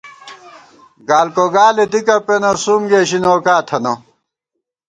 گالکو 1.07 1.45
گالے 1.55 1.85
دِکہ 1.91 2.15
پېنہ، 2.25 2.51
سُوم 2.63 2.81
گېشی 2.89 3.19
نوکا 3.23 3.55
تھنہ 3.67 3.93